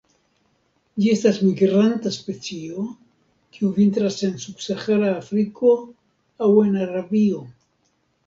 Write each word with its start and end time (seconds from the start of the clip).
Ĝi 1.01 1.09
estas 1.15 1.35
migranta 1.47 2.13
specio, 2.15 2.85
kiu 3.57 3.69
vintras 3.75 4.17
en 4.29 4.33
subsahara 4.45 5.11
Afriko 5.19 5.75
aŭ 6.47 6.51
en 6.63 6.73
Arabio. 6.87 7.43